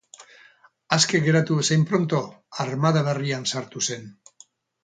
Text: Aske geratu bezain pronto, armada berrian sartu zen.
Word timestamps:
Aske 0.97 1.19
geratu 1.27 1.59
bezain 1.59 1.85
pronto, 1.91 2.23
armada 2.67 3.07
berrian 3.11 3.49
sartu 3.55 3.87
zen. 3.91 4.13